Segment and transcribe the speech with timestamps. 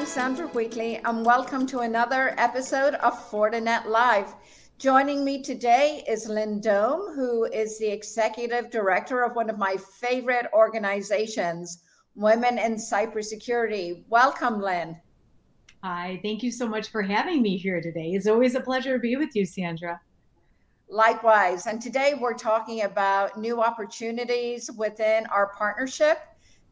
[0.00, 4.34] I'm Sandra Wheatley, and welcome to another episode of Fortinet Live.
[4.78, 9.76] Joining me today is Lynn Dohm, who is the executive director of one of my
[9.76, 11.82] favorite organizations,
[12.14, 14.04] Women in Cybersecurity.
[14.08, 14.96] Welcome, Lynn.
[15.84, 18.12] Hi, thank you so much for having me here today.
[18.12, 20.00] It's always a pleasure to be with you, Sandra.
[20.88, 21.66] Likewise.
[21.66, 26.20] And today we're talking about new opportunities within our partnership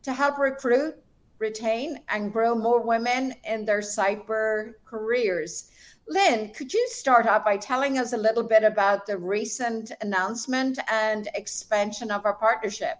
[0.04, 0.94] to help recruit,
[1.38, 5.70] retain, and grow more women in their cyber careers.
[6.08, 10.78] Lynn, could you start out by telling us a little bit about the recent announcement
[10.90, 12.98] and expansion of our partnership?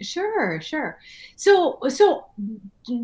[0.00, 0.98] Sure, sure.
[1.36, 2.26] So, so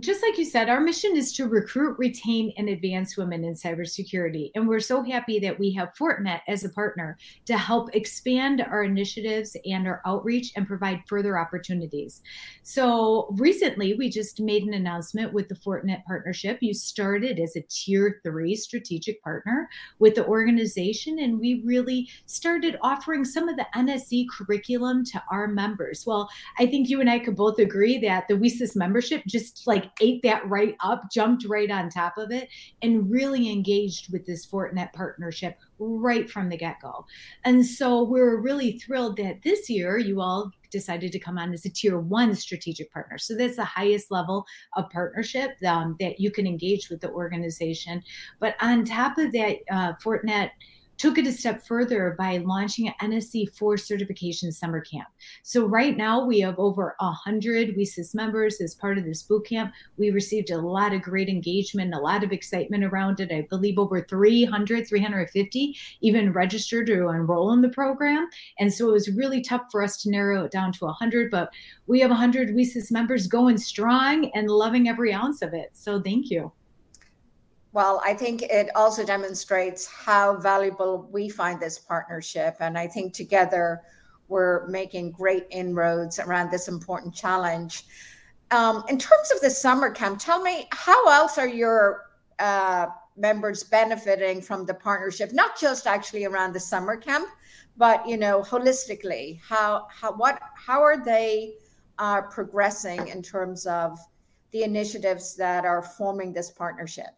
[0.01, 4.51] just like you said, our mission is to recruit, retain, and advance women in cybersecurity.
[4.55, 8.83] And we're so happy that we have Fortinet as a partner to help expand our
[8.83, 12.23] initiatives and our outreach and provide further opportunities.
[12.63, 16.59] So, recently, we just made an announcement with the Fortinet partnership.
[16.63, 22.79] You started as a tier three strategic partner with the organization, and we really started
[22.81, 26.05] offering some of the NSE curriculum to our members.
[26.07, 29.91] Well, I think you and I could both agree that the WiCyS membership just like
[30.01, 32.49] ate that right up, jumped right on top of it,
[32.83, 37.05] and really engaged with this Fortinet partnership right from the get go.
[37.45, 41.65] And so we're really thrilled that this year you all decided to come on as
[41.65, 43.19] a tier one strategic partner.
[43.19, 48.03] So that's the highest level of partnership um, that you can engage with the organization.
[48.41, 50.51] But on top of that, uh, Fortinet
[50.99, 55.09] took it a step further by launching an NSE 4 certification summer camp.
[55.43, 59.73] So right now we have over 100 WiCyS members as part of this boot camp.
[59.97, 63.33] We received a lot of great engagement, a lot of excitement around it.
[63.33, 68.29] I believe over 300, 350 even registered to enroll in the program.
[68.59, 71.51] And so it was really tough for us to narrow it down to 100, but
[71.87, 75.71] we have 100 WiCyS members going strong and loving every ounce of it.
[75.73, 76.53] So thank you.
[77.77, 82.57] Well, I think it also demonstrates how valuable we find this partnership.
[82.61, 83.83] And I think together
[84.29, 87.85] we're making great inroads around this important challenge.
[88.51, 93.63] Um, in terms of the summer camp, tell me how else are your uh, members
[93.63, 95.35] benefiting from the partnership?
[95.35, 97.29] Not just actually around the summer camp,
[97.77, 101.57] but you know, holistically, how how what how are they
[101.99, 103.99] uh, progressing in terms of
[104.53, 107.09] the initiatives that are forming this partnership?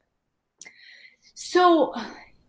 [1.40, 1.94] So,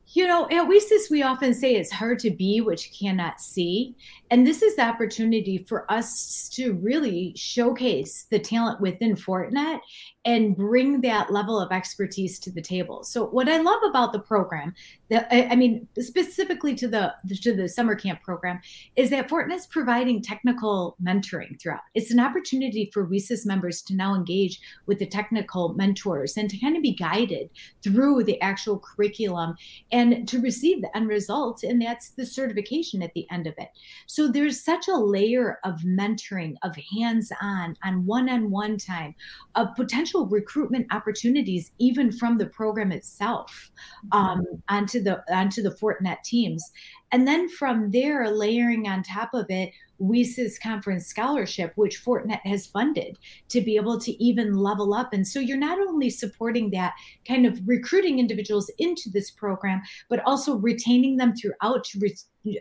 [0.08, 3.96] you know, at WiCyS, we often say it's hard to be what you cannot see.
[4.32, 9.80] And this is the opportunity for us to really showcase the talent within Fortinet
[10.26, 13.04] and bring that level of expertise to the table.
[13.04, 14.76] So what I love about the program,
[15.12, 18.60] I mean specifically to the to the summer camp program,
[18.96, 21.80] is that Fortinet's providing technical mentoring throughout.
[21.96, 26.60] It's an opportunity for WiCyS members to now engage with the technical mentors and to
[26.60, 27.50] kind of be guided
[27.84, 29.56] through the actual curriculum
[29.92, 33.70] and to receive the end result, and that's the certification at the end of it.
[34.06, 39.16] So there's such a layer of mentoring, of hands-on, on one-on-one time,
[39.56, 43.72] of potential recruitment opportunities even from the program itself
[44.12, 46.72] um, onto the onto the Fortinet teams.
[47.12, 52.68] And then from there, layering on top of it, WiCyS Conference Scholarship, which Fortinet has
[52.68, 53.18] funded
[53.50, 55.12] to be able to even level up.
[55.12, 56.94] And so you're not only supporting that
[57.28, 62.16] kind of recruiting individuals into this program, but also retaining them throughout to re-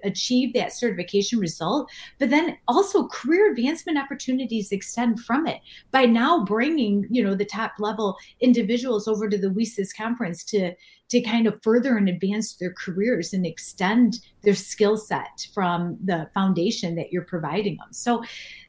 [0.04, 5.60] achieve that certification result but then also career advancement opportunities extend from it
[5.90, 10.72] by now bringing you know the top level individuals over to the WiCyS conference to
[11.08, 16.28] to kind of further and advance their careers and extend their skill set from the
[16.34, 17.92] foundation that you're providing them.
[17.92, 18.22] So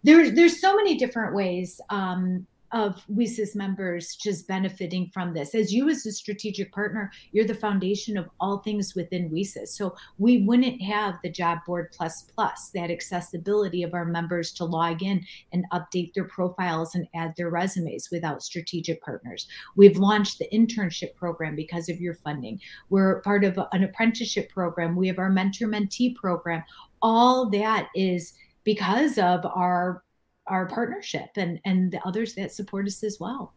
[0.03, 5.55] there's there's so many different ways um, of WiCyS members just benefiting from this.
[5.55, 9.69] As you, as a strategic partner, you're the foundation of all things within WiCyS.
[9.69, 14.65] So we wouldn't have the Job Board Plus Plus, that accessibility of our members to
[14.65, 19.47] log in and update their profiles and add their resumes without strategic partners.
[19.75, 22.59] We've launched the internship program because of your funding.
[22.89, 24.95] We're part of an apprenticeship program.
[24.95, 26.63] We have our mentor mentee program.
[27.01, 28.33] All that is
[28.63, 30.03] because of our
[30.49, 33.53] our partnership and and the others that support us as well.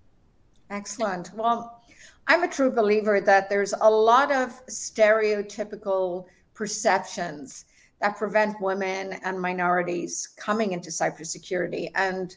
[0.70, 1.32] Excellent.
[1.34, 1.82] Well,
[2.28, 7.66] I'm a true believer that there's a lot of stereotypical perceptions
[8.00, 11.90] that prevent women and minorities coming into cybersecurity.
[11.94, 12.36] And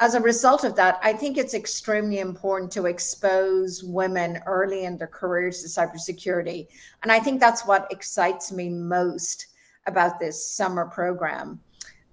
[0.00, 4.98] as a result of that, I think it's extremely important to expose women early in
[4.98, 6.66] their careers to cybersecurity.
[7.02, 9.46] And I think that's what excites me most
[9.86, 11.60] about this summer program.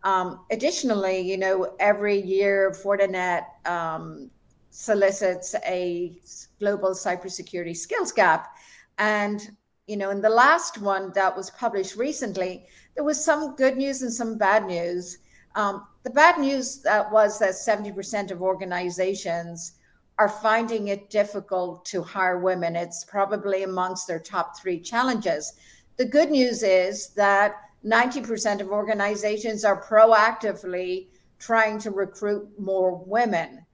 [0.04, 4.30] Um, additionally, you know, every year Fortinet um,
[4.70, 6.18] solicits a
[6.60, 8.56] global cybersecurity skills gap.
[8.98, 9.50] And,
[9.88, 12.66] you know, in the last one that was published recently,
[12.96, 15.20] there was some good news and some bad news.
[15.56, 19.74] Um, the bad news that was that 70% of organizations
[20.20, 22.76] are finding it difficult to hire women.
[22.76, 25.54] It's probably amongst their top three challenges.
[25.98, 27.56] The good news is that
[27.86, 31.08] 90% of organizations are proactively
[31.40, 33.66] trying to recruit more women.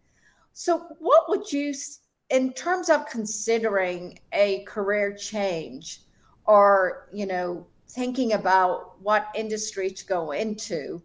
[0.53, 1.73] So, what would you,
[2.29, 6.01] in terms of considering a career change
[6.45, 11.01] or, you know, thinking about what industry to go into,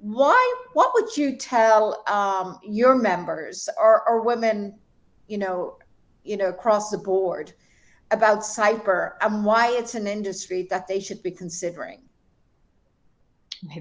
[0.00, 4.78] why what would you tell um, your members or, or women
[5.28, 5.76] you know
[6.24, 7.52] you know across the board
[8.10, 12.00] about cyber and why it's an industry that they should be considering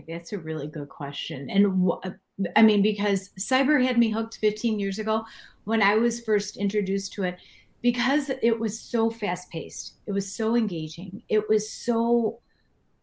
[0.07, 2.09] that's a really good question and wh-
[2.55, 5.23] i mean because cyber had me hooked 15 years ago
[5.63, 7.37] when i was first introduced to it
[7.81, 12.39] because it was so fast paced it was so engaging it was so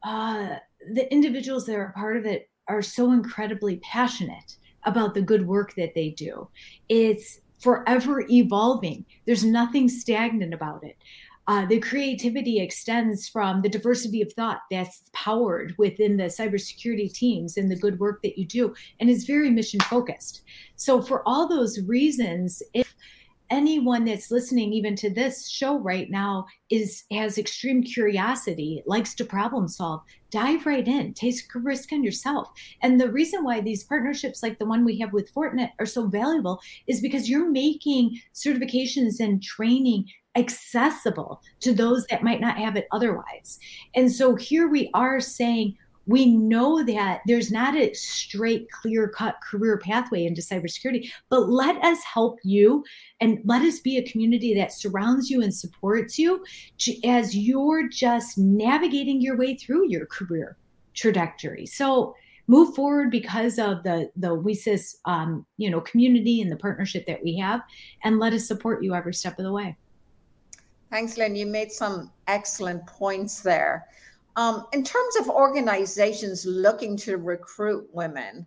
[0.07, 0.57] uh,
[0.93, 5.75] the individuals that are part of it are so incredibly passionate about the good work
[5.75, 6.49] that they do.
[6.89, 10.97] It's forever evolving, there's nothing stagnant about it.
[11.49, 17.57] Uh, the creativity extends from the diversity of thought that's powered within the cybersecurity teams
[17.57, 20.43] and the good work that you do, and is very mission focused.
[20.77, 22.95] So, for all those reasons, if
[23.51, 29.25] anyone that's listening even to this show right now is has extreme curiosity likes to
[29.25, 32.49] problem solve dive right in take a risk on yourself
[32.83, 36.07] and the reason why these partnerships like the one we have with fortinet are so
[36.09, 40.05] valuable is because you're making certifications and training
[40.37, 43.59] accessible to those that might not have it otherwise
[43.95, 49.37] and so here we are saying we know that there's not a straight, clear cut
[49.43, 52.85] career pathway into cybersecurity, but let us help you
[53.21, 56.45] and let us be a community that surrounds you and supports you
[57.05, 60.57] as you're just navigating your way through your career
[60.95, 61.67] trajectory.
[61.67, 62.15] So,
[62.49, 67.23] move forward because of the the WiCyS um, you know community and the partnership that
[67.25, 67.63] we have,
[68.05, 69.77] and let us support you every step of the way.
[70.91, 71.35] Thanks, Lynn.
[71.35, 73.87] You made some excellent points there.
[74.37, 78.47] Um, in terms of organizations looking to recruit women,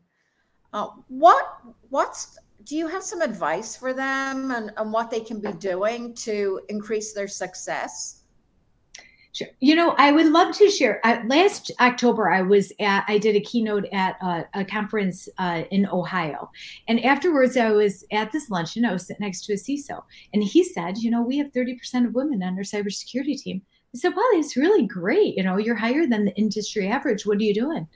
[0.71, 1.59] uh, what
[1.89, 6.13] what's do you have some advice for them and, and what they can be doing
[6.13, 8.18] to increase their success?
[9.39, 9.47] Sure.
[9.61, 10.99] You know, I would love to share.
[11.05, 14.17] Uh, last October, I was at, I did a keynote at
[14.53, 16.51] a conference uh, in Ohio.
[16.89, 18.83] And afterwards, I was at this luncheon.
[18.83, 20.03] I was sitting next to a CISO.
[20.33, 23.61] And he said, You know, we have 30% of women on our cybersecurity team.
[23.95, 25.37] I said, wow, that's really great.
[25.37, 27.25] You know, you're higher than the industry average.
[27.25, 27.87] What are you doing?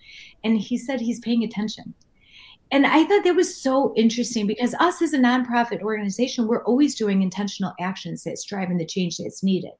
[0.45, 1.93] And he said he's paying attention.
[2.73, 6.95] And I thought that was so interesting because us as a nonprofit organization, we're always
[6.95, 9.73] doing intentional actions that's driving the change that's needed.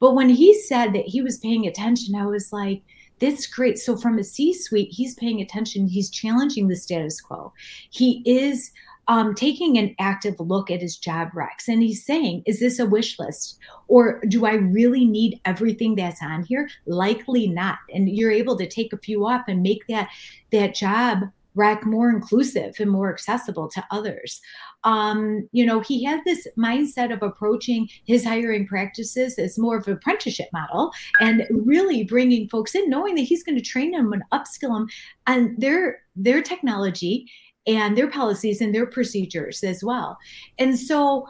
[0.00, 2.82] But when he said that he was paying attention, I was like,
[3.20, 3.78] that's great.
[3.78, 5.86] So from a C suite, he's paying attention.
[5.86, 7.52] He's challenging the status quo.
[7.90, 8.72] He is
[9.06, 12.86] um, taking an active look at his job recs and he's saying, is this a
[12.86, 13.60] wish list?
[13.86, 16.68] Or do I really need everything that's on here?
[16.86, 17.78] Likely not.
[17.94, 20.08] And you're able to take a few off and make that
[20.50, 24.40] that job rec more inclusive and more accessible to others.
[24.84, 29.86] Um, you know, he had this mindset of approaching his hiring practices as more of
[29.86, 34.12] an apprenticeship model and really bringing folks in, knowing that he's going to train them
[34.12, 34.88] and upskill them
[35.26, 37.26] on their their technology
[37.66, 40.18] and their policies and their procedures as well.
[40.58, 41.26] And so,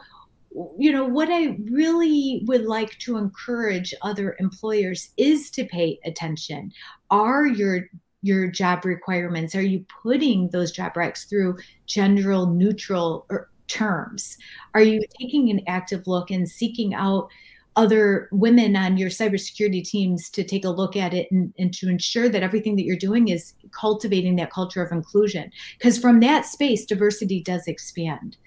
[0.77, 6.71] you know, what I really would like to encourage other employers is to pay attention.
[7.09, 7.87] Are your
[8.25, 14.37] your job requirements are you putting those job recs through general neutral er, terms
[14.73, 17.29] are you taking an active look and seeking out
[17.75, 21.89] other women on your cybersecurity teams to take a look at it and, and to
[21.89, 25.51] ensure that everything that you're doing is cultivating that culture of inclusion.
[25.77, 28.37] Because from that space, diversity does expand.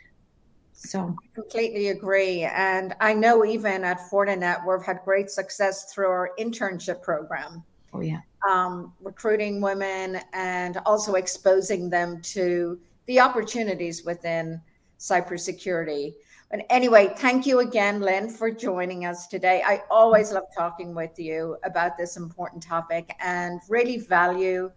[0.72, 2.44] So I completely agree.
[2.44, 7.64] And I know even at Fortinet, we've had great success through our internship program.
[7.92, 8.20] Oh, yeah.
[8.48, 14.60] Um, recruiting women and also exposing them to the opportunities within
[14.98, 16.14] cybersecurity.
[16.50, 19.62] But anyway, thank you again, Lynn, for joining us today.
[19.66, 24.70] I always love talking with you about this important topic and really value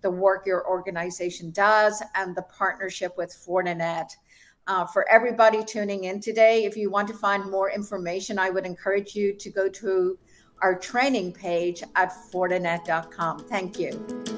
[0.00, 4.10] the work your organization does and the partnership with Fortinet.
[4.66, 8.66] Uh, for everybody tuning in today, if you want to find more information, I would
[8.66, 10.18] encourage you to go to
[10.62, 13.40] our training page at fortinet.com.
[13.40, 14.37] Thank you.